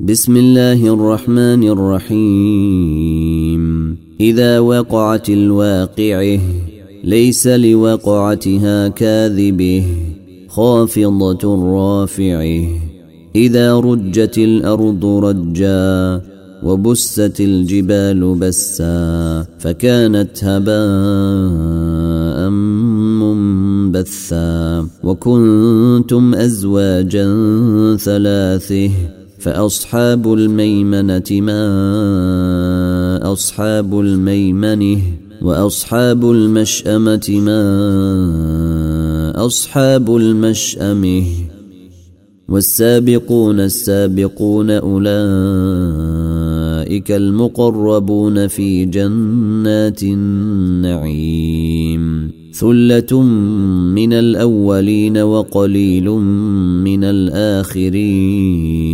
[0.00, 3.62] بسم الله الرحمن الرحيم.
[4.20, 6.40] إذا وقعت الواقعة
[7.04, 9.84] ليس لوقعتها كاذبة
[10.48, 12.66] خافضة رافعة.
[13.36, 16.22] إذا رجت الأرض رجا
[16.62, 22.50] وبست الجبال بسا فكانت هباء
[23.20, 24.86] منبثا.
[25.04, 27.26] وكنتم أزواجا
[27.96, 28.90] ثلاثة
[29.44, 31.62] فأصحاب الميمنة ما
[33.32, 35.00] أصحاب الميمنة
[35.42, 37.62] وأصحاب المشأمة ما
[39.46, 41.24] أصحاب المشأمة
[42.48, 45.12] والسابقون السابقون أولئك
[47.12, 51.64] المقربون في جنات النعيم
[52.52, 53.22] ثلة
[53.92, 56.10] من الأولين وقليل
[56.84, 58.93] من الآخرين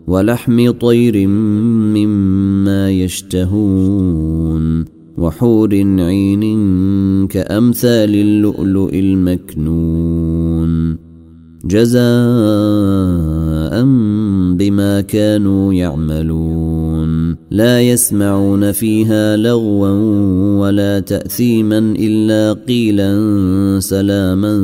[0.11, 4.85] ولحم طير مما يشتهون
[5.17, 6.43] وحور عين
[7.27, 10.71] كأمثال اللؤلؤ المكنون
[11.65, 12.01] جزاء
[14.55, 19.89] بما كانوا يعملون لا يسمعون فيها لغوا
[20.59, 23.19] ولا تأثيما إلا قيلا
[23.79, 24.55] سلاما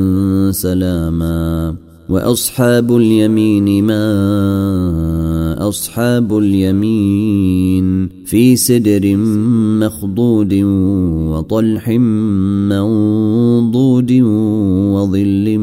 [0.52, 9.16] سلاما وأصحاب اليمين ما أصحاب اليمين في سدر
[9.80, 10.54] مخضود
[11.32, 11.88] وطلح
[12.68, 14.12] منضود
[14.92, 15.58] وظل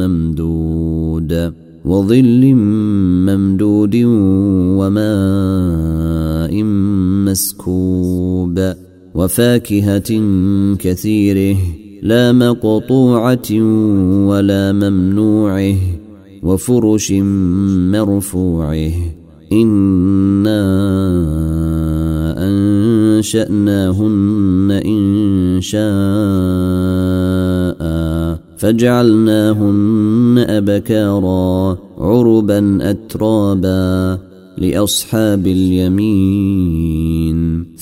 [0.00, 1.52] ممدود
[1.84, 2.54] وظل
[3.28, 3.96] ممدود
[4.78, 6.62] وماء
[7.24, 8.74] مسكوب
[9.14, 10.22] وفاكهة
[10.78, 11.56] كثيره
[12.04, 13.62] لا مقطوعة
[14.26, 15.76] ولا ممنوعه
[16.42, 17.12] وفرش
[17.92, 18.92] مرفوعه.
[19.52, 20.64] إنا
[23.18, 25.84] أنشأناهن إن شاء.
[28.56, 34.18] فجعلناهن أبكارا عربا أترابا
[34.58, 37.63] لأصحاب اليمين.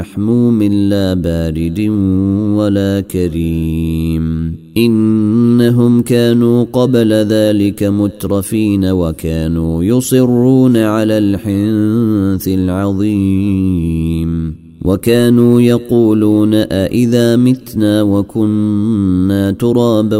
[0.00, 1.80] يحموم لا بارد
[2.56, 4.56] ولا كريم.
[4.76, 14.30] إنهم كانوا قبل ذلك مترفين وكانوا يصرون على الحنث العظيم.
[14.84, 20.16] وكانوا يقولون أإذا متنا وكنا ترابا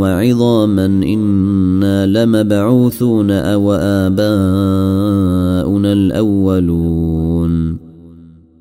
[0.00, 4.26] وعظاما إنا لمبعوثون أو آباؤنا
[5.92, 7.85] الأولون.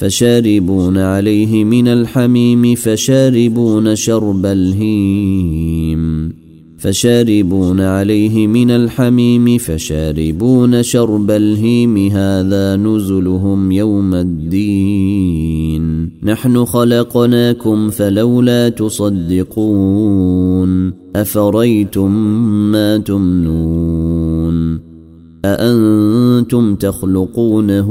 [0.00, 6.32] فشاربون عليه من الحميم فشاربون شرب الهيم
[6.78, 11.96] فشاربون عليه من الحميم فشاربون شرب الهيم.
[11.96, 16.10] هذا نزلهم يوم الدين.
[16.22, 20.20] نحن خلقناكم فلولا تصدقون.
[21.16, 22.10] أفريتم
[22.72, 24.80] ما تمنون؟
[25.44, 27.90] أأنتم تخلقونه؟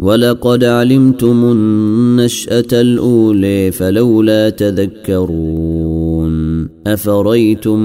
[0.00, 6.36] ولقد علمتم النشأة الأولى فلولا تذكرون
[6.86, 7.80] أفريتم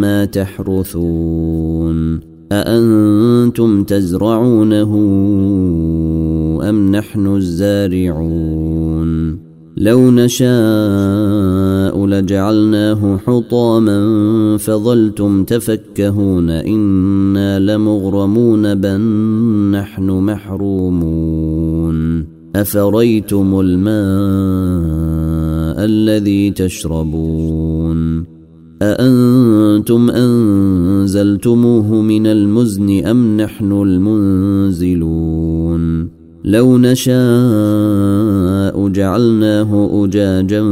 [0.00, 2.20] ما تحرثون
[2.52, 4.94] أأنتم تزرعونه
[6.68, 8.70] أم نحن الزارعون
[9.80, 10.46] لو نشاء
[12.06, 14.00] لجعلناه حطاما
[14.56, 19.00] فظلتم تفكهون إنا لمغرمون بل
[19.70, 21.96] نحن محرومون
[22.56, 23.94] أفريتم الماء
[25.84, 28.24] الذي تشربون
[28.82, 35.00] أأنتم أنزلتموه من المزن أم نحن المنزلون
[36.44, 37.10] لو نشاء
[38.88, 40.62] جعلناه أجاجا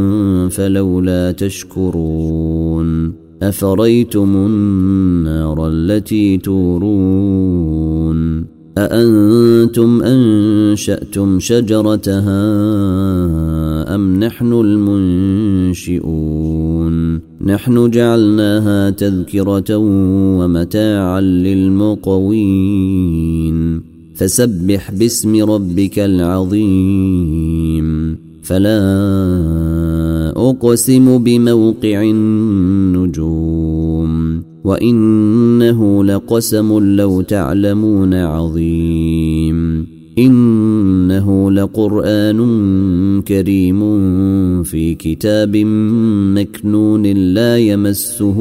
[0.48, 3.12] فلولا تشكرون
[3.42, 7.78] أفريتم النار التي تورون
[8.78, 12.44] أأنتم أنشأتم شجرتها
[13.94, 14.52] أم نحن
[15.72, 16.08] المنشئون
[17.40, 19.76] نحن جعلناها تذكرة
[20.38, 22.68] ومتاعا للمقوين
[24.18, 27.88] فسبح باسم ربك العظيم.
[28.42, 28.80] فلا
[30.36, 33.38] أقسم بموقع النجوم.
[34.64, 39.86] وإنه لقسم لو تعلمون عظيم.
[40.18, 42.38] إنه لقرآن
[43.28, 43.80] كريم
[44.62, 45.56] في كتاب
[46.36, 48.40] مكنون لا يمسه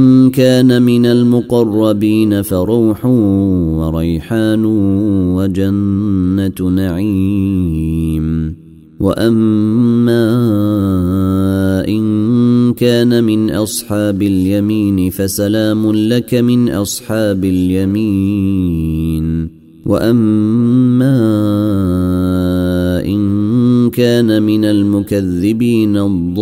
[0.31, 4.65] كان من المقربين فروح وريحان
[5.35, 8.55] وجنة نعيم.
[8.99, 10.25] وأما
[11.87, 19.01] إن كان من أصحاب اليمين فسلام لك من أصحاب اليمين.
[19.85, 21.17] وأما
[23.05, 26.41] إن كان من المكذبين الضالين